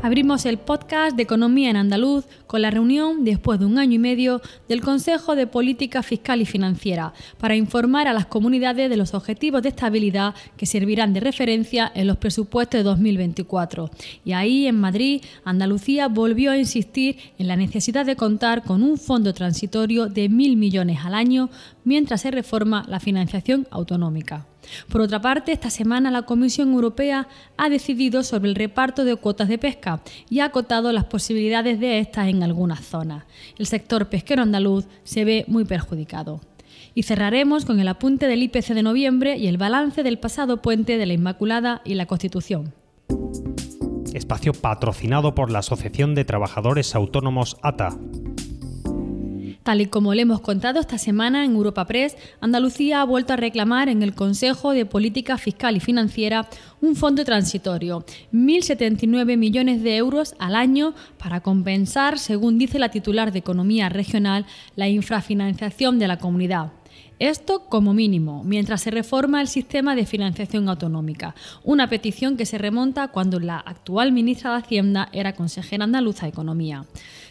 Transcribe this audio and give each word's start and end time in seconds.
Abrimos 0.00 0.46
el 0.46 0.58
podcast 0.58 1.16
de 1.16 1.24
Economía 1.24 1.70
en 1.70 1.76
Andaluz 1.76 2.24
con 2.46 2.62
la 2.62 2.70
reunión, 2.70 3.24
después 3.24 3.58
de 3.58 3.66
un 3.66 3.78
año 3.78 3.94
y 3.94 3.98
medio, 3.98 4.40
del 4.68 4.80
Consejo 4.80 5.34
de 5.34 5.48
Política 5.48 6.04
Fiscal 6.04 6.40
y 6.40 6.46
Financiera 6.46 7.12
para 7.38 7.56
informar 7.56 8.06
a 8.06 8.12
las 8.12 8.26
comunidades 8.26 8.90
de 8.90 8.96
los 8.96 9.12
objetivos 9.12 9.60
de 9.62 9.70
estabilidad 9.70 10.36
que 10.56 10.66
servirán 10.66 11.12
de 11.14 11.20
referencia 11.20 11.90
en 11.96 12.06
los 12.06 12.16
presupuestos 12.16 12.78
de 12.78 12.84
2024. 12.84 13.90
Y 14.24 14.32
ahí, 14.34 14.68
en 14.68 14.78
Madrid, 14.78 15.20
Andalucía 15.44 16.06
volvió 16.06 16.52
a 16.52 16.58
insistir 16.58 17.16
en 17.36 17.48
la 17.48 17.56
necesidad 17.56 18.06
de 18.06 18.14
contar 18.14 18.62
con 18.62 18.84
un 18.84 18.98
fondo 18.98 19.34
transitorio 19.34 20.06
de 20.06 20.28
mil 20.28 20.56
millones 20.56 21.00
al 21.02 21.14
año 21.14 21.50
mientras 21.82 22.20
se 22.20 22.30
reforma 22.30 22.84
la 22.86 23.00
financiación 23.00 23.66
autonómica. 23.72 24.46
Por 24.88 25.00
otra 25.00 25.20
parte, 25.20 25.52
esta 25.52 25.70
semana 25.70 26.10
la 26.10 26.22
Comisión 26.22 26.72
Europea 26.72 27.28
ha 27.56 27.68
decidido 27.68 28.22
sobre 28.22 28.48
el 28.48 28.54
reparto 28.54 29.04
de 29.04 29.16
cuotas 29.16 29.48
de 29.48 29.58
pesca 29.58 30.00
y 30.28 30.40
ha 30.40 30.46
acotado 30.46 30.92
las 30.92 31.04
posibilidades 31.04 31.80
de 31.80 31.98
estas 31.98 32.28
en 32.28 32.42
algunas 32.42 32.84
zonas. 32.84 33.24
El 33.58 33.66
sector 33.66 34.08
pesquero 34.08 34.42
andaluz 34.42 34.86
se 35.04 35.24
ve 35.24 35.44
muy 35.48 35.64
perjudicado. 35.64 36.40
Y 36.94 37.04
cerraremos 37.04 37.64
con 37.64 37.80
el 37.80 37.88
apunte 37.88 38.26
del 38.26 38.42
IPC 38.42 38.74
de 38.74 38.82
noviembre 38.82 39.36
y 39.36 39.46
el 39.46 39.58
balance 39.58 40.02
del 40.02 40.18
pasado 40.18 40.62
puente 40.62 40.98
de 40.98 41.06
la 41.06 41.12
Inmaculada 41.12 41.80
y 41.84 41.94
la 41.94 42.06
Constitución. 42.06 42.72
Espacio 44.14 44.52
patrocinado 44.52 45.34
por 45.34 45.50
la 45.50 45.60
Asociación 45.60 46.14
de 46.14 46.24
Trabajadores 46.24 46.94
Autónomos 46.94 47.56
ATA. 47.62 47.96
Tal 49.68 49.82
y 49.82 49.86
como 49.86 50.14
le 50.14 50.22
hemos 50.22 50.40
contado 50.40 50.80
esta 50.80 50.96
semana 50.96 51.44
en 51.44 51.54
Europa 51.54 51.86
Press, 51.86 52.16
Andalucía 52.40 53.02
ha 53.02 53.04
vuelto 53.04 53.34
a 53.34 53.36
reclamar 53.36 53.90
en 53.90 54.02
el 54.02 54.14
Consejo 54.14 54.72
de 54.72 54.86
Política 54.86 55.36
Fiscal 55.36 55.76
y 55.76 55.80
Financiera 55.80 56.48
un 56.80 56.96
fondo 56.96 57.22
transitorio, 57.22 58.02
1.079 58.32 59.36
millones 59.36 59.82
de 59.82 59.98
euros 59.98 60.34
al 60.38 60.54
año 60.54 60.94
para 61.18 61.42
compensar, 61.42 62.18
según 62.18 62.56
dice 62.56 62.78
la 62.78 62.90
titular 62.90 63.30
de 63.30 63.40
Economía 63.40 63.90
Regional, 63.90 64.46
la 64.74 64.88
infrafinanciación 64.88 65.98
de 65.98 66.08
la 66.08 66.16
comunidad. 66.16 66.72
Esto 67.18 67.64
como 67.68 67.94
mínimo, 67.94 68.44
mientras 68.44 68.82
se 68.82 68.92
reforma 68.92 69.40
el 69.40 69.48
sistema 69.48 69.96
de 69.96 70.06
financiación 70.06 70.68
autonómica, 70.68 71.34
una 71.64 71.88
petición 71.88 72.36
que 72.36 72.46
se 72.46 72.58
remonta 72.58 73.08
cuando 73.08 73.40
la 73.40 73.58
actual 73.58 74.12
ministra 74.12 74.52
de 74.52 74.58
Hacienda 74.58 75.08
era 75.12 75.34
consejera 75.34 75.82
andaluza 75.82 76.26
de 76.26 76.30
Economía. 76.30 76.86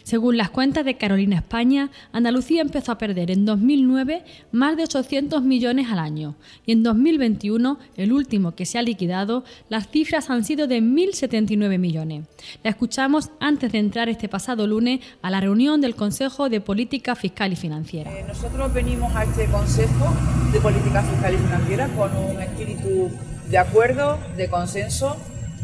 Según 0.08 0.38
las 0.38 0.48
cuentas 0.48 0.86
de 0.86 0.96
Carolina 0.96 1.36
España, 1.36 1.90
Andalucía 2.12 2.62
empezó 2.62 2.92
a 2.92 2.96
perder 2.96 3.30
en 3.30 3.44
2009 3.44 4.24
más 4.52 4.74
de 4.74 4.84
800 4.84 5.42
millones 5.42 5.88
al 5.90 5.98
año 5.98 6.34
y 6.64 6.72
en 6.72 6.82
2021, 6.82 7.78
el 7.94 8.14
último 8.14 8.54
que 8.54 8.64
se 8.64 8.78
ha 8.78 8.82
liquidado, 8.82 9.44
las 9.68 9.88
cifras 9.88 10.30
han 10.30 10.44
sido 10.44 10.66
de 10.66 10.80
1.079 10.80 11.78
millones. 11.78 12.24
La 12.64 12.70
escuchamos 12.70 13.28
antes 13.38 13.70
de 13.70 13.80
entrar 13.80 14.08
este 14.08 14.30
pasado 14.30 14.66
lunes 14.66 15.00
a 15.20 15.30
la 15.30 15.42
reunión 15.42 15.82
del 15.82 15.94
Consejo 15.94 16.48
de 16.48 16.62
Política 16.62 17.14
Fiscal 17.14 17.52
y 17.52 17.56
Financiera. 17.56 18.10
Eh, 18.10 18.24
nosotros 18.26 18.72
venimos 18.72 19.14
a 19.14 19.24
este 19.24 19.44
Consejo 19.48 20.06
de 20.54 20.60
Política 20.60 21.02
Fiscal 21.02 21.34
y 21.34 21.36
Financiera 21.36 21.86
con 21.88 22.16
un 22.16 22.40
espíritu 22.40 23.10
de 23.50 23.58
acuerdo, 23.58 24.18
de 24.38 24.48
consenso, 24.48 25.18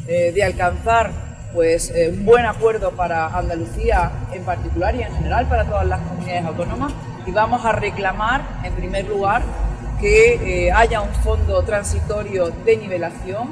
eh, 0.07 0.33
de 0.35 0.45
alcanzar 0.45 1.34
pues 1.55 1.91
eh, 1.95 2.11
un 2.11 2.27
buen 2.27 2.45
acuerdo 2.45 2.91
para 2.91 3.29
Andalucía 3.29 4.11
en 4.33 4.43
particular 4.43 4.95
y 4.97 5.03
en 5.03 5.15
general 5.15 5.49
para 5.49 5.65
todas 5.65 5.87
las 5.87 6.01
comunidades 6.01 6.45
autónomas 6.45 6.93
y 7.25 7.31
vamos 7.31 7.65
a 7.65 7.73
reclamar 7.73 8.43
en 8.65 8.73
primer 8.75 9.09
lugar 9.09 9.43
que 10.01 10.67
eh, 10.67 10.73
haya 10.73 11.01
un 11.01 11.15
fondo 11.15 11.63
transitorio 11.63 12.49
de 12.49 12.77
nivelación 12.77 13.49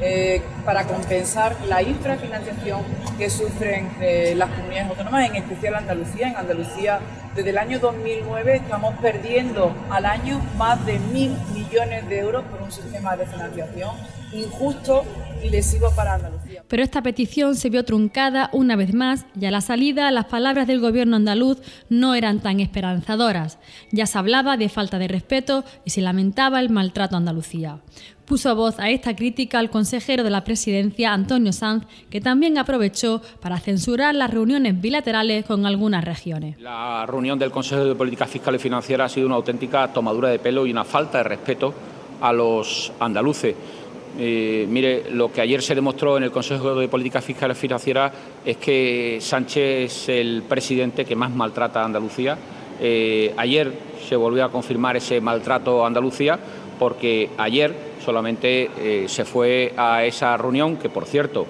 eh, 0.00 0.42
para 0.64 0.84
compensar 0.84 1.54
la 1.68 1.82
infrafinanciación 1.82 2.80
que 3.16 3.30
sufren 3.30 3.90
las 4.36 4.50
comunidades 4.50 4.90
autónomas, 4.90 5.30
en 5.30 5.36
especial 5.36 5.76
Andalucía. 5.76 6.28
En 6.30 6.36
Andalucía, 6.36 6.98
desde 7.36 7.50
el 7.50 7.58
año 7.58 7.78
2009, 7.78 8.56
estamos 8.56 8.94
perdiendo 9.00 9.72
al 9.90 10.06
año 10.06 10.40
más 10.56 10.84
de 10.84 10.98
mil 10.98 11.38
millones 11.52 11.63
de 11.74 12.18
euros 12.20 12.44
por 12.44 12.62
un 12.62 12.70
sistema 12.70 13.16
de 13.16 13.26
financiación 13.26 13.90
injusto 14.32 15.04
y 15.42 15.50
lesivo 15.50 15.90
para 15.96 16.14
Andalucía. 16.14 16.62
Pero 16.68 16.82
esta 16.84 17.02
petición 17.02 17.56
se 17.56 17.68
vio 17.68 17.84
truncada 17.84 18.48
una 18.52 18.76
vez 18.76 18.94
más 18.94 19.26
y 19.38 19.46
a 19.46 19.50
la 19.50 19.60
salida 19.60 20.10
las 20.12 20.26
palabras 20.26 20.68
del 20.68 20.80
gobierno 20.80 21.16
andaluz 21.16 21.58
no 21.88 22.14
eran 22.14 22.38
tan 22.38 22.60
esperanzadoras. 22.60 23.58
Ya 23.90 24.06
se 24.06 24.18
hablaba 24.18 24.56
de 24.56 24.68
falta 24.68 24.98
de 24.98 25.08
respeto 25.08 25.64
y 25.84 25.90
se 25.90 26.00
lamentaba 26.00 26.60
el 26.60 26.70
maltrato 26.70 27.16
a 27.16 27.18
Andalucía. 27.18 27.80
Puso 28.24 28.54
voz 28.56 28.78
a 28.78 28.88
esta 28.88 29.14
crítica 29.14 29.58
al 29.58 29.68
consejero 29.68 30.24
de 30.24 30.30
la 30.30 30.44
presidencia, 30.44 31.12
Antonio 31.12 31.52
Sanz, 31.52 31.84
que 32.08 32.22
también 32.22 32.56
aprovechó 32.56 33.20
para 33.42 33.60
censurar 33.60 34.14
las 34.14 34.30
reuniones 34.30 34.80
bilaterales 34.80 35.44
con 35.44 35.66
algunas 35.66 36.02
regiones. 36.04 36.58
La 36.58 37.04
reunión 37.04 37.38
del 37.38 37.50
Consejo 37.50 37.84
de 37.84 37.94
Política 37.94 38.26
Fiscal 38.26 38.54
y 38.54 38.58
Financiera 38.58 39.04
ha 39.04 39.08
sido 39.10 39.26
una 39.26 39.36
auténtica 39.36 39.92
tomadura 39.92 40.30
de 40.30 40.38
pelo 40.38 40.66
y 40.66 40.70
una 40.70 40.84
falta 40.84 41.18
de 41.18 41.24
respeto 41.24 41.63
a 42.20 42.32
los 42.32 42.92
andaluces. 42.98 43.54
Eh, 44.16 44.66
mire, 44.68 45.10
lo 45.10 45.32
que 45.32 45.40
ayer 45.40 45.60
se 45.60 45.74
demostró 45.74 46.16
en 46.16 46.22
el 46.22 46.30
Consejo 46.30 46.74
de 46.76 46.88
Política 46.88 47.20
Fiscal 47.20 47.50
y 47.50 47.54
Financiera 47.54 48.12
es 48.44 48.56
que 48.58 49.18
Sánchez 49.20 49.92
es 49.92 50.08
el 50.08 50.44
presidente 50.48 51.04
que 51.04 51.16
más 51.16 51.34
maltrata 51.34 51.82
a 51.82 51.84
Andalucía. 51.84 52.38
Eh, 52.80 53.34
ayer 53.36 53.72
se 54.08 54.14
volvió 54.14 54.44
a 54.44 54.50
confirmar 54.50 54.96
ese 54.96 55.20
maltrato 55.20 55.84
a 55.84 55.88
Andalucía 55.88 56.38
porque 56.78 57.30
ayer 57.38 57.74
solamente 58.04 58.70
eh, 58.78 59.04
se 59.08 59.24
fue 59.24 59.72
a 59.76 60.04
esa 60.04 60.36
reunión, 60.36 60.76
que 60.76 60.88
por 60.88 61.06
cierto, 61.06 61.46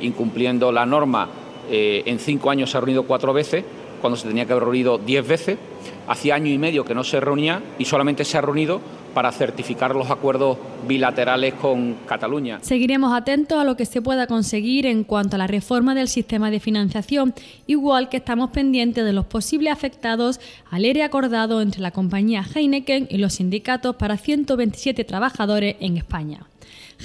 incumpliendo 0.00 0.70
la 0.70 0.86
norma, 0.86 1.28
en 1.68 2.18
cinco 2.20 2.48
años 2.48 2.70
se 2.70 2.78
ha 2.78 2.80
reunido 2.80 3.02
cuatro 3.02 3.32
veces, 3.32 3.64
cuando 4.00 4.16
se 4.16 4.28
tenía 4.28 4.46
que 4.46 4.52
haber 4.52 4.64
reunido 4.64 4.98
diez 4.98 5.26
veces. 5.26 5.58
Hacía 6.06 6.36
año 6.36 6.52
y 6.52 6.58
medio 6.58 6.84
que 6.84 6.94
no 6.94 7.02
se 7.02 7.18
reunía 7.18 7.60
y 7.76 7.84
solamente 7.84 8.24
se 8.24 8.38
ha 8.38 8.40
reunido 8.40 8.80
para 9.14 9.32
certificar 9.32 9.94
los 9.94 10.10
acuerdos 10.10 10.58
bilaterales 10.86 11.54
con 11.54 11.94
Cataluña. 12.06 12.58
Seguiremos 12.62 13.12
atentos 13.12 13.58
a 13.58 13.64
lo 13.64 13.76
que 13.76 13.86
se 13.86 14.02
pueda 14.02 14.26
conseguir 14.26 14.86
en 14.86 15.04
cuanto 15.04 15.36
a 15.36 15.38
la 15.38 15.46
reforma 15.46 15.94
del 15.94 16.08
sistema 16.08 16.50
de 16.50 16.60
financiación, 16.60 17.34
igual 17.66 18.08
que 18.08 18.18
estamos 18.18 18.50
pendientes 18.50 19.04
de 19.04 19.12
los 19.12 19.26
posibles 19.26 19.72
afectados 19.72 20.40
al 20.70 20.84
ERE 20.84 21.02
acordado 21.02 21.60
entre 21.60 21.80
la 21.80 21.90
compañía 21.90 22.44
Heineken 22.54 23.08
y 23.10 23.18
los 23.18 23.34
sindicatos 23.34 23.96
para 23.96 24.16
127 24.16 25.04
trabajadores 25.04 25.76
en 25.80 25.96
España. 25.96 26.46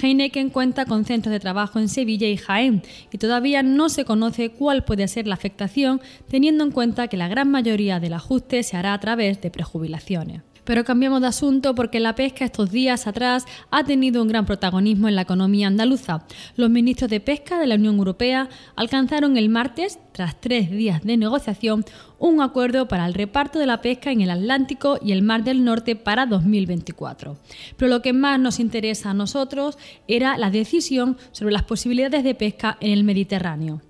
Heineken 0.00 0.50
cuenta 0.50 0.86
con 0.86 1.04
centros 1.04 1.32
de 1.32 1.40
trabajo 1.40 1.78
en 1.78 1.88
Sevilla 1.88 2.26
y 2.26 2.36
Jaén 2.36 2.82
y 3.12 3.18
todavía 3.18 3.62
no 3.62 3.88
se 3.88 4.04
conoce 4.04 4.50
cuál 4.50 4.84
puede 4.84 5.06
ser 5.08 5.26
la 5.26 5.34
afectación 5.34 6.00
teniendo 6.28 6.64
en 6.64 6.72
cuenta 6.72 7.08
que 7.08 7.16
la 7.16 7.28
gran 7.28 7.50
mayoría 7.50 8.00
del 8.00 8.14
ajuste 8.14 8.62
se 8.62 8.76
hará 8.76 8.92
a 8.92 9.00
través 9.00 9.40
de 9.40 9.50
prejubilaciones. 9.50 10.42
Pero 10.64 10.84
cambiamos 10.84 11.20
de 11.20 11.28
asunto 11.28 11.74
porque 11.74 12.00
la 12.00 12.14
pesca 12.14 12.44
estos 12.44 12.70
días 12.70 13.06
atrás 13.06 13.44
ha 13.70 13.84
tenido 13.84 14.22
un 14.22 14.28
gran 14.28 14.46
protagonismo 14.46 15.08
en 15.08 15.14
la 15.14 15.22
economía 15.22 15.66
andaluza. 15.66 16.26
Los 16.56 16.70
ministros 16.70 17.10
de 17.10 17.20
pesca 17.20 17.58
de 17.58 17.66
la 17.66 17.74
Unión 17.74 17.96
Europea 17.96 18.48
alcanzaron 18.76 19.36
el 19.36 19.48
martes, 19.48 19.98
tras 20.12 20.40
tres 20.40 20.70
días 20.70 21.02
de 21.02 21.16
negociación, 21.16 21.84
un 22.18 22.40
acuerdo 22.40 22.88
para 22.88 23.06
el 23.06 23.14
reparto 23.14 23.58
de 23.58 23.66
la 23.66 23.80
pesca 23.82 24.10
en 24.10 24.20
el 24.20 24.30
Atlántico 24.30 24.98
y 25.02 25.12
el 25.12 25.22
Mar 25.22 25.44
del 25.44 25.64
Norte 25.64 25.96
para 25.96 26.26
2024. 26.26 27.36
Pero 27.76 27.90
lo 27.90 28.00
que 28.00 28.12
más 28.12 28.40
nos 28.40 28.60
interesa 28.60 29.10
a 29.10 29.14
nosotros 29.14 29.76
era 30.08 30.38
la 30.38 30.50
decisión 30.50 31.18
sobre 31.32 31.52
las 31.52 31.64
posibilidades 31.64 32.24
de 32.24 32.34
pesca 32.34 32.78
en 32.80 32.92
el 32.92 33.04
Mediterráneo. 33.04 33.82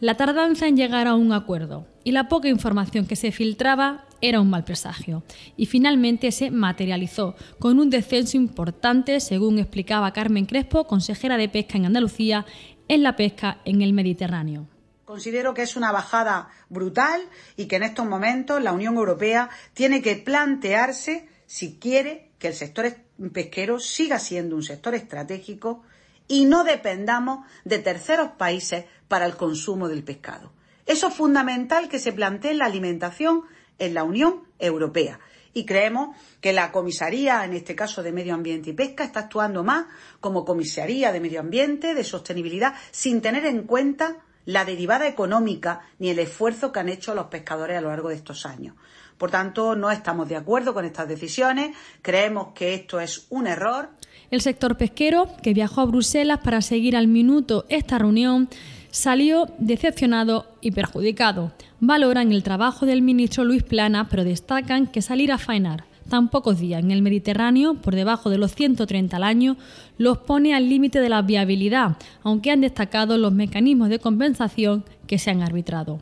La 0.00 0.16
tardanza 0.16 0.66
en 0.66 0.76
llegar 0.76 1.06
a 1.06 1.14
un 1.14 1.32
acuerdo 1.32 1.86
y 2.02 2.12
la 2.12 2.28
poca 2.28 2.48
información 2.48 3.06
que 3.06 3.16
se 3.16 3.32
filtraba 3.32 4.04
era 4.28 4.40
un 4.40 4.48
mal 4.48 4.64
presagio 4.64 5.22
y 5.56 5.66
finalmente 5.66 6.32
se 6.32 6.50
materializó 6.50 7.36
con 7.58 7.78
un 7.78 7.90
descenso 7.90 8.36
importante, 8.38 9.20
según 9.20 9.58
explicaba 9.58 10.12
Carmen 10.12 10.46
Crespo, 10.46 10.86
consejera 10.86 11.36
de 11.36 11.50
Pesca 11.50 11.76
en 11.76 11.84
Andalucía, 11.84 12.46
en 12.88 13.02
la 13.02 13.16
pesca 13.16 13.60
en 13.64 13.82
el 13.82 13.92
Mediterráneo. 13.92 14.66
Considero 15.04 15.52
que 15.52 15.62
es 15.62 15.76
una 15.76 15.92
bajada 15.92 16.48
brutal 16.70 17.20
y 17.56 17.66
que 17.66 17.76
en 17.76 17.82
estos 17.82 18.06
momentos 18.06 18.62
la 18.62 18.72
Unión 18.72 18.96
Europea 18.96 19.50
tiene 19.74 20.00
que 20.00 20.16
plantearse 20.16 21.28
si 21.46 21.78
quiere 21.78 22.30
que 22.38 22.48
el 22.48 22.54
sector 22.54 22.96
pesquero 23.32 23.78
siga 23.78 24.18
siendo 24.18 24.56
un 24.56 24.62
sector 24.62 24.94
estratégico 24.94 25.82
y 26.26 26.46
no 26.46 26.64
dependamos 26.64 27.46
de 27.64 27.78
terceros 27.78 28.30
países 28.38 28.86
para 29.08 29.26
el 29.26 29.36
consumo 29.36 29.88
del 29.88 30.02
pescado. 30.02 30.52
Eso 30.86 31.08
es 31.08 31.14
fundamental 31.14 31.88
que 31.88 31.98
se 31.98 32.12
plantee 32.12 32.54
la 32.54 32.66
alimentación 32.66 33.42
en 33.78 33.94
la 33.94 34.04
Unión 34.04 34.44
Europea 34.58 35.20
y 35.54 35.64
creemos 35.64 36.16
que 36.40 36.52
la 36.52 36.72
comisaría, 36.72 37.44
en 37.44 37.54
este 37.54 37.74
caso 37.74 38.02
de 38.02 38.12
Medio 38.12 38.34
Ambiente 38.34 38.70
y 38.70 38.72
Pesca, 38.74 39.04
está 39.04 39.20
actuando 39.20 39.62
más 39.62 39.86
como 40.20 40.44
comisaría 40.44 41.12
de 41.12 41.20
Medio 41.20 41.40
Ambiente, 41.40 41.94
de 41.94 42.04
sostenibilidad, 42.04 42.74
sin 42.90 43.22
tener 43.22 43.46
en 43.46 43.62
cuenta 43.62 44.18
la 44.44 44.64
derivada 44.64 45.06
económica 45.06 45.80
ni 45.98 46.10
el 46.10 46.18
esfuerzo 46.18 46.70
que 46.70 46.80
han 46.80 46.88
hecho 46.88 47.14
los 47.14 47.26
pescadores 47.26 47.78
a 47.78 47.80
lo 47.80 47.88
largo 47.88 48.10
de 48.10 48.16
estos 48.16 48.44
años. 48.44 48.74
Por 49.16 49.30
tanto, 49.30 49.76
no 49.76 49.90
estamos 49.90 50.28
de 50.28 50.36
acuerdo 50.36 50.74
con 50.74 50.84
estas 50.84 51.08
decisiones, 51.08 51.74
creemos 52.02 52.48
que 52.52 52.74
esto 52.74 53.00
es 53.00 53.26
un 53.30 53.46
error. 53.46 53.90
El 54.30 54.40
sector 54.40 54.76
pesquero, 54.76 55.28
que 55.42 55.54
viajó 55.54 55.82
a 55.82 55.86
Bruselas 55.86 56.40
para 56.42 56.60
seguir 56.60 56.96
al 56.96 57.06
minuto 57.06 57.64
esta 57.68 57.96
reunión, 57.96 58.48
salió 58.94 59.48
decepcionado 59.58 60.46
y 60.60 60.70
perjudicado. 60.70 61.50
Valoran 61.80 62.30
el 62.30 62.44
trabajo 62.44 62.86
del 62.86 63.02
ministro 63.02 63.42
Luis 63.42 63.64
Plana, 63.64 64.08
pero 64.08 64.22
destacan 64.22 64.86
que 64.86 65.02
salir 65.02 65.32
a 65.32 65.38
faenar 65.38 65.84
tan 66.08 66.28
pocos 66.28 66.60
días 66.60 66.80
en 66.80 66.92
el 66.92 67.02
Mediterráneo, 67.02 67.74
por 67.74 67.96
debajo 67.96 68.30
de 68.30 68.38
los 68.38 68.54
130 68.54 69.16
al 69.16 69.24
año, 69.24 69.56
los 69.98 70.18
pone 70.18 70.54
al 70.54 70.68
límite 70.68 71.00
de 71.00 71.08
la 71.08 71.22
viabilidad, 71.22 71.96
aunque 72.22 72.52
han 72.52 72.60
destacado 72.60 73.18
los 73.18 73.32
mecanismos 73.32 73.88
de 73.88 73.98
compensación 73.98 74.84
que 75.08 75.18
se 75.18 75.30
han 75.30 75.42
arbitrado. 75.42 76.00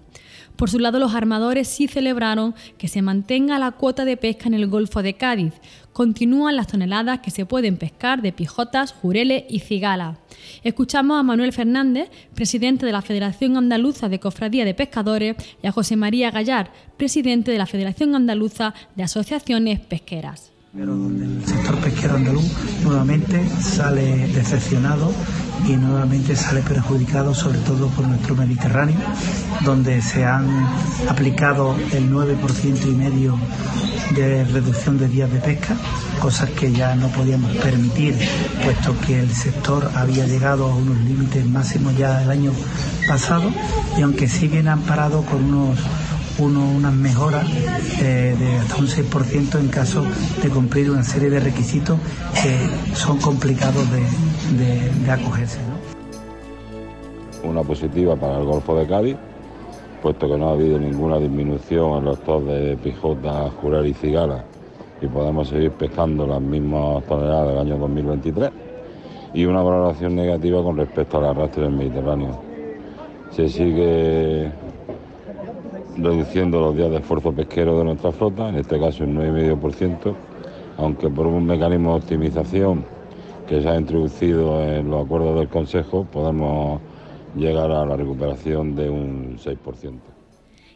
Por 0.57 0.71
su 0.71 0.79
lado, 0.79 0.99
los 0.99 1.15
armadores 1.15 1.69
sí 1.69 1.89
celebraron 1.89 2.55
que 2.79 2.89
se 2.89 3.03
mantenga 3.03 3.59
la 3.59 3.73
cuota 3.73 4.05
de 4.05 4.17
pesca 4.17 4.47
en 4.47 4.55
el 4.55 4.69
Golfo 4.69 5.03
de 5.03 5.15
Cádiz. 5.15 5.55
Continúan 5.93 6.57
las 6.57 6.69
toneladas 6.69 7.21
que 7.21 7.31
se 7.31 7.47
pueden 7.47 7.77
pescar 7.77 8.23
de 8.23 8.33
pijotas, 8.33 8.93
jureles 8.93 9.45
y 9.49 9.61
cigala. 9.61 10.19
Escuchamos 10.63 11.19
a 11.19 11.23
Manuel 11.23 11.53
Fernández, 11.53 12.11
presidente 12.35 12.87
de 12.87 12.93
la 12.93 13.03
Federación 13.03 13.57
Andaluza 13.57 14.09
de 14.09 14.21
Cofradía 14.21 14.65
de 14.65 14.75
Pescadores, 14.75 15.37
y 15.63 15.67
a 15.67 15.73
José 15.73 15.97
María 15.97 16.31
Gallar, 16.31 16.73
presidente 16.97 17.51
de 17.51 17.59
la 17.59 17.67
Federación 17.67 18.15
Andaluza 18.15 18.75
de 18.95 19.03
Asociaciones 19.03 19.81
Pesqueras. 19.81 20.53
Pero 20.75 20.97
donde 20.97 21.27
el 21.27 21.45
sector 21.45 21.77
pesquero 21.81 22.15
andaluz 22.15 22.51
nuevamente 22.83 23.47
sale 23.61 24.27
decepcionado 24.29 25.13
y 25.67 25.77
nuevamente 25.77 26.35
sale 26.37 26.61
perjudicado 26.63 27.35
sobre 27.35 27.59
todo 27.61 27.89
por 27.89 28.07
nuestro 28.07 28.35
Mediterráneo, 28.35 28.97
donde 29.65 30.03
se 30.03 30.25
han 30.25 30.47
aplicado 31.09 31.77
el 31.93 32.11
9% 32.11 32.87
y 32.87 32.95
medio 32.95 33.39
de 34.15 34.45
reducción 34.45 34.99
de 34.99 35.09
días 35.09 35.31
de 35.33 35.39
pesca, 35.39 35.77
cosas 36.21 36.51
que 36.51 36.73
ya 36.73 36.95
no 36.95 37.09
podíamos 37.09 37.55
permitir, 37.57 38.17
puesto 38.65 38.99
que 39.01 39.21
el 39.21 39.35
sector 39.35 39.91
había 39.95 40.27
llegado 40.27 40.71
a 40.71 40.75
unos 40.75 40.99
límites 40.99 41.47
máximos 41.47 41.97
ya 41.97 42.23
el 42.23 42.31
año 42.31 42.53
pasado 43.09 43.51
y 43.97 44.03
aunque 44.03 44.29
sí 44.29 44.49
bien 44.49 44.69
han 44.69 44.81
parado 44.81 45.23
con 45.23 45.45
unos 45.45 45.79
unas 46.39 46.95
mejoras 46.95 47.47
eh, 48.01 48.35
de 48.39 48.59
hasta 48.59 48.77
un 48.77 48.89
6% 48.89 49.61
en 49.61 49.69
caso 49.69 50.05
de 50.43 50.49
cumplir 50.49 50.91
una 50.91 51.05
serie 51.05 51.31
de 51.31 51.39
requisitos 51.39 51.99
que 52.43 52.97
son 52.97 53.19
complicados 53.19 53.89
de, 53.93 54.03
acogerse. 55.11 55.59
Una 57.45 57.63
positiva 57.63 58.17
para 58.17 58.39
el 58.39 58.45
Golfo 58.45 58.77
de 58.77 58.87
Cádiz, 58.87 59.17
puesto 60.03 60.29
que 60.29 60.37
no 60.37 60.49
ha 60.49 60.53
habido 60.53 60.79
ninguna 60.79 61.19
disminución 61.19 61.99
en 61.99 62.05
los 62.05 62.19
tos 62.21 62.45
de 62.47 62.77
pijota, 62.83 63.51
jurar 63.61 63.87
y 63.87 63.95
cigala 63.95 64.45
y 65.01 65.07
podemos 65.07 65.49
seguir 65.49 65.73
pescando 65.73 66.27
las 66.27 66.41
mismas 66.41 67.05
toneladas 67.07 67.49
del 67.49 67.59
año 67.59 67.79
2023 67.79 68.51
y 69.35 69.45
una 69.45 69.63
valoración 69.63 70.15
negativa 70.15 70.63
con 70.63 70.77
respecto 70.77 71.19
al 71.19 71.25
arrastre 71.25 71.65
del 71.65 71.73
Mediterráneo. 71.73 72.41
Se 73.31 73.49
sigue 73.49 74.53
reduciendo 75.97 76.61
los 76.61 76.77
días 76.77 76.91
de 76.91 76.99
esfuerzo 76.99 77.33
pesquero 77.33 77.79
de 77.79 77.85
nuestra 77.85 78.13
flota, 78.13 78.49
en 78.49 78.57
este 78.57 78.79
caso 78.79 79.05
un 79.05 79.17
9,5%, 79.17 80.15
aunque 80.79 81.09
por 81.09 81.27
un 81.27 81.47
mecanismo 81.47 81.93
de 81.93 81.97
optimización 81.97 82.85
que 83.53 83.61
se 83.61 83.69
ha 83.69 83.77
introducido 83.77 84.63
en 84.65 84.89
los 84.89 85.05
acuerdos 85.05 85.39
del 85.39 85.49
Consejo 85.49 86.07
podemos 86.11 86.81
llegar 87.37 87.71
a 87.71 87.85
la 87.85 87.97
recuperación 87.97 88.75
de 88.75 88.89
un 88.89 89.37
6%. 89.37 90.22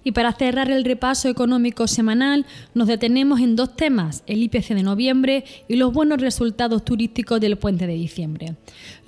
Y 0.06 0.12
para 0.12 0.32
cerrar 0.32 0.70
el 0.70 0.84
repaso 0.84 1.28
económico 1.28 1.88
semanal, 1.88 2.46
nos 2.74 2.86
detenemos 2.86 3.40
en 3.40 3.56
dos 3.56 3.74
temas, 3.74 4.22
el 4.28 4.40
IPC 4.40 4.68
de 4.68 4.84
noviembre 4.84 5.44
y 5.66 5.74
los 5.74 5.92
buenos 5.92 6.20
resultados 6.20 6.84
turísticos 6.84 7.40
del 7.40 7.56
puente 7.56 7.88
de 7.88 7.94
diciembre. 7.94 8.54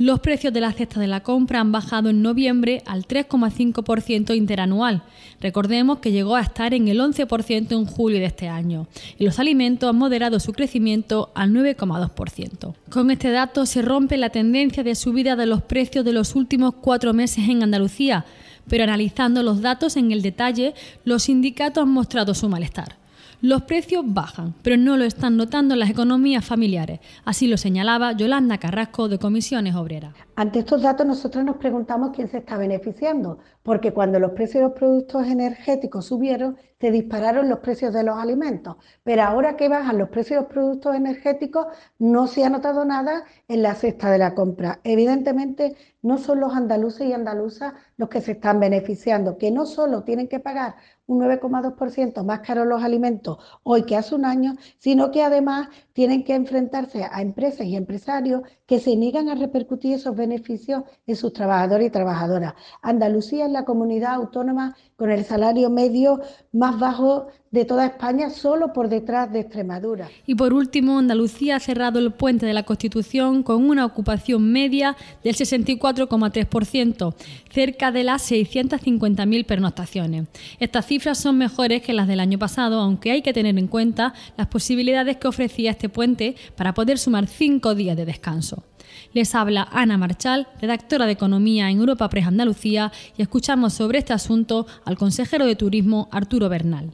Los 0.00 0.18
precios 0.18 0.52
de 0.52 0.60
la 0.60 0.72
cesta 0.72 0.98
de 0.98 1.06
la 1.06 1.22
compra 1.22 1.60
han 1.60 1.70
bajado 1.70 2.10
en 2.10 2.20
noviembre 2.20 2.82
al 2.84 3.06
3,5% 3.06 4.36
interanual. 4.36 5.04
Recordemos 5.40 6.00
que 6.00 6.10
llegó 6.10 6.34
a 6.34 6.40
estar 6.40 6.74
en 6.74 6.88
el 6.88 6.98
11% 6.98 7.78
en 7.78 7.84
julio 7.84 8.18
de 8.18 8.26
este 8.26 8.48
año. 8.48 8.88
Y 9.20 9.24
los 9.24 9.38
alimentos 9.38 9.88
han 9.88 9.96
moderado 9.96 10.40
su 10.40 10.52
crecimiento 10.52 11.30
al 11.36 11.52
9,2%. 11.52 12.74
Con 12.90 13.12
este 13.12 13.30
dato 13.30 13.66
se 13.66 13.82
rompe 13.82 14.16
la 14.16 14.30
tendencia 14.30 14.82
de 14.82 14.96
subida 14.96 15.36
de 15.36 15.46
los 15.46 15.62
precios 15.62 16.04
de 16.04 16.12
los 16.12 16.34
últimos 16.34 16.74
cuatro 16.74 17.14
meses 17.14 17.48
en 17.48 17.62
Andalucía 17.62 18.24
pero 18.68 18.84
analizando 18.84 19.42
los 19.42 19.60
datos 19.60 19.96
en 19.96 20.12
el 20.12 20.22
detalle, 20.22 20.74
los 21.04 21.24
sindicatos 21.24 21.82
han 21.82 21.90
mostrado 21.90 22.34
su 22.34 22.48
malestar. 22.48 22.96
Los 23.40 23.62
precios 23.62 24.02
bajan, 24.04 24.52
pero 24.62 24.76
no 24.76 24.96
lo 24.96 25.04
están 25.04 25.36
notando 25.36 25.76
las 25.76 25.90
economías 25.90 26.44
familiares. 26.44 26.98
Así 27.24 27.46
lo 27.46 27.56
señalaba 27.56 28.10
Yolanda 28.10 28.58
Carrasco 28.58 29.08
de 29.08 29.20
Comisiones 29.20 29.76
Obreras. 29.76 30.12
Ante 30.34 30.58
estos 30.58 30.82
datos 30.82 31.06
nosotros 31.06 31.44
nos 31.44 31.56
preguntamos 31.56 32.10
quién 32.16 32.28
se 32.28 32.38
está 32.38 32.56
beneficiando, 32.56 33.38
porque 33.68 33.92
cuando 33.92 34.18
los 34.18 34.30
precios 34.30 34.62
de 34.62 34.68
los 34.70 34.78
productos 34.78 35.26
energéticos 35.26 36.06
subieron, 36.06 36.56
se 36.80 36.90
dispararon 36.90 37.50
los 37.50 37.58
precios 37.58 37.92
de 37.92 38.02
los 38.02 38.16
alimentos. 38.16 38.76
Pero 39.04 39.24
ahora 39.24 39.58
que 39.58 39.68
bajan 39.68 39.98
los 39.98 40.08
precios 40.08 40.38
de 40.38 40.44
los 40.44 40.50
productos 40.50 40.96
energéticos, 40.96 41.66
no 41.98 42.28
se 42.28 42.46
ha 42.46 42.48
notado 42.48 42.86
nada 42.86 43.24
en 43.46 43.60
la 43.60 43.74
cesta 43.74 44.10
de 44.10 44.16
la 44.16 44.34
compra. 44.34 44.80
Evidentemente, 44.84 45.76
no 46.00 46.16
son 46.16 46.40
los 46.40 46.54
andaluces 46.54 47.08
y 47.08 47.12
andaluzas 47.12 47.74
los 47.98 48.08
que 48.08 48.22
se 48.22 48.32
están 48.32 48.58
beneficiando, 48.58 49.36
que 49.36 49.50
no 49.50 49.66
solo 49.66 50.02
tienen 50.02 50.28
que 50.28 50.40
pagar 50.40 50.76
un 51.06 51.20
9,2% 51.20 52.24
más 52.24 52.40
caro 52.40 52.64
los 52.64 52.82
alimentos 52.82 53.38
hoy 53.64 53.82
que 53.84 53.96
hace 53.96 54.14
un 54.14 54.24
año, 54.24 54.54
sino 54.78 55.10
que 55.10 55.22
además 55.22 55.68
tienen 55.98 56.22
que 56.22 56.36
enfrentarse 56.36 57.02
a 57.02 57.22
empresas 57.22 57.66
y 57.66 57.74
empresarios 57.74 58.42
que 58.66 58.78
se 58.78 58.94
niegan 58.94 59.28
a 59.28 59.34
repercutir 59.34 59.94
esos 59.94 60.14
beneficios 60.14 60.84
en 61.08 61.16
sus 61.16 61.32
trabajadores 61.32 61.88
y 61.88 61.90
trabajadoras. 61.90 62.54
Andalucía 62.82 63.46
es 63.46 63.50
la 63.50 63.64
comunidad 63.64 64.14
autónoma 64.14 64.76
con 64.94 65.10
el 65.10 65.24
salario 65.24 65.70
medio 65.70 66.20
más 66.52 66.78
bajo 66.78 67.26
de 67.50 67.64
toda 67.64 67.86
España, 67.86 68.30
solo 68.30 68.72
por 68.72 68.88
detrás 68.88 69.32
de 69.32 69.40
Extremadura. 69.40 70.08
Y 70.26 70.34
por 70.34 70.52
último, 70.52 70.98
Andalucía 70.98 71.56
ha 71.56 71.60
cerrado 71.60 71.98
el 71.98 72.12
puente 72.12 72.46
de 72.46 72.52
la 72.52 72.64
Constitución 72.64 73.42
con 73.42 73.68
una 73.68 73.86
ocupación 73.86 74.52
media 74.52 74.96
del 75.24 75.34
64,3%, 75.34 77.14
cerca 77.50 77.90
de 77.90 78.04
las 78.04 78.30
650.000 78.30 79.46
pernoctaciones. 79.46 80.28
Estas 80.60 80.86
cifras 80.86 81.18
son 81.18 81.38
mejores 81.38 81.82
que 81.82 81.94
las 81.94 82.08
del 82.08 82.20
año 82.20 82.38
pasado, 82.38 82.80
aunque 82.80 83.12
hay 83.12 83.22
que 83.22 83.32
tener 83.32 83.58
en 83.58 83.66
cuenta 83.66 84.14
las 84.36 84.48
posibilidades 84.48 85.16
que 85.16 85.28
ofrecía 85.28 85.70
este 85.70 85.88
puente 85.88 86.36
para 86.56 86.74
poder 86.74 86.98
sumar 86.98 87.26
cinco 87.26 87.74
días 87.74 87.96
de 87.96 88.04
descanso. 88.04 88.64
Les 89.12 89.34
habla 89.34 89.68
Ana 89.72 89.96
Marchal, 89.96 90.48
redactora 90.60 91.06
de 91.06 91.12
Economía 91.12 91.70
en 91.70 91.78
Europa 91.78 92.08
Press 92.08 92.26
Andalucía, 92.26 92.92
y 93.16 93.22
escuchamos 93.22 93.72
sobre 93.72 93.98
este 93.98 94.12
asunto 94.12 94.66
al 94.84 94.98
consejero 94.98 95.46
de 95.46 95.56
Turismo 95.56 96.08
Arturo 96.10 96.48
Bernal. 96.48 96.90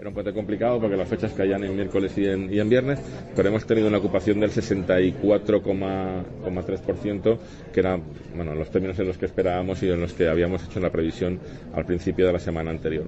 Era 0.00 0.08
un 0.08 0.14
puente 0.14 0.32
complicado 0.32 0.80
porque 0.80 0.96
las 0.96 1.06
fechas 1.06 1.34
caían 1.34 1.62
en 1.62 1.76
miércoles 1.76 2.16
y 2.16 2.24
en, 2.24 2.50
y 2.50 2.58
en 2.58 2.70
viernes, 2.70 2.98
pero 3.36 3.50
hemos 3.50 3.66
tenido 3.66 3.86
una 3.86 3.98
ocupación 3.98 4.40
del 4.40 4.50
64,3%, 4.50 7.38
que 7.70 7.80
era 7.80 8.00
bueno, 8.34 8.54
los 8.54 8.70
términos 8.70 8.98
en 8.98 9.08
los 9.08 9.18
que 9.18 9.26
esperábamos 9.26 9.82
y 9.82 9.90
en 9.90 10.00
los 10.00 10.14
que 10.14 10.26
habíamos 10.26 10.64
hecho 10.64 10.80
la 10.80 10.88
previsión 10.88 11.38
al 11.74 11.84
principio 11.84 12.26
de 12.26 12.32
la 12.32 12.38
semana 12.38 12.70
anterior. 12.70 13.04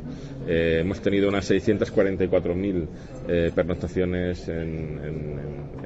Eh, 0.47 0.81
hemos 0.83 1.01
tenido 1.01 1.31
unas 1.31 1.51
644.000 1.51 2.87
eh, 3.27 3.51
pernoctaciones 3.55 4.47
en, 4.49 5.01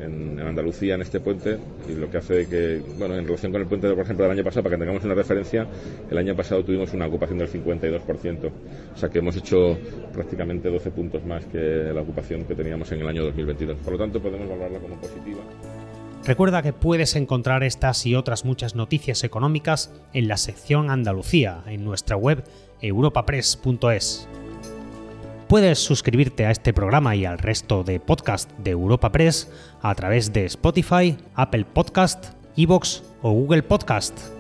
en, 0.03 0.27
Andalucía 0.47 0.95
en 0.95 1.03
este 1.03 1.21
puente, 1.21 1.59
y 1.89 1.95
lo 1.95 2.09
que 2.09 2.19
hace 2.19 2.49
que, 2.49 2.81
bueno, 2.99 3.17
en 3.17 3.27
relación 3.27 3.53
con 3.53 3.61
el 3.61 3.67
puente, 3.67 3.89
por 3.91 4.05
ejemplo, 4.05 4.25
del 4.25 4.33
año 4.33 4.45
pasado, 4.45 4.63
para 4.63 4.77
que 4.77 4.81
tengamos 4.81 5.05
una 5.05 5.15
referencia, 5.15 5.67
el 6.09 6.17
año 6.17 6.37
pasado 6.37 6.65
tuvimos 6.65 6.95
una 6.95 7.07
ocupación 7.07 7.39
del 7.39 7.49
52%, 7.49 8.51
o 8.95 8.97
sea 8.97 9.09
que 9.09 9.19
hemos 9.19 9.37
hecho 9.37 9.77
prácticamente 10.15 10.71
12 10.71 10.93
puntos 10.97 11.25
más 11.25 11.45
que 11.45 11.93
la 11.95 12.01
ocupación 12.01 12.45
que 12.45 12.55
teníamos 12.57 12.91
en 12.91 13.03
el 13.03 13.09
año 13.09 13.23
2022. 13.25 13.77
Por 13.85 13.93
lo 13.93 13.99
tanto, 13.99 14.21
podemos 14.21 14.49
valorarla 14.49 14.81
como 14.81 14.97
positiva. 14.97 15.41
Recuerda 16.25 16.63
que 16.63 16.73
puedes 16.73 17.15
encontrar 17.15 17.63
estas 17.63 18.05
y 18.05 18.17
otras 18.17 18.45
muchas 18.45 18.75
noticias 18.75 19.23
económicas 19.23 19.93
en 20.13 20.27
la 20.27 20.37
sección 20.37 20.91
Andalucía 20.91 21.63
en 21.67 21.85
nuestra 21.85 22.17
web 22.17 22.43
europapress.es. 22.81 24.29
Puedes 25.49 25.79
suscribirte 25.79 26.45
a 26.45 26.51
este 26.51 26.73
programa 26.73 27.15
y 27.15 27.25
al 27.25 27.39
resto 27.39 27.85
de 27.85 28.01
podcast 28.01 28.51
de 28.59 28.73
Europa 28.73 29.13
Press 29.13 29.49
a 29.81 29.95
través 29.95 30.33
de 30.33 30.47
Spotify, 30.47 31.17
Apple 31.37 31.65
Podcast, 31.73 32.33
Evox 32.57 33.05
o 33.23 33.31
Google 33.31 33.63
Podcast. 33.63 34.36